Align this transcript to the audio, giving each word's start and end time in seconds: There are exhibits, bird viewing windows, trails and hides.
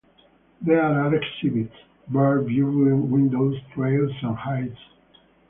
There 0.61 0.81
are 0.81 1.13
exhibits, 1.13 1.75
bird 2.07 2.47
viewing 2.47 3.11
windows, 3.11 3.55
trails 3.71 4.11
and 4.23 4.35
hides. 4.35 4.79